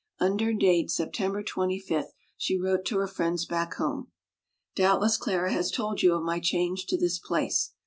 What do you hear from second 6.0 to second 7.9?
you of my change to this place.